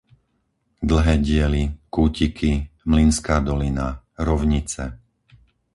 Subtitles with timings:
[0.87, 1.63] Dlhé diely,
[1.93, 2.53] Kútiky,
[2.89, 3.87] Mlynská dolina,
[4.27, 4.85] Rovnice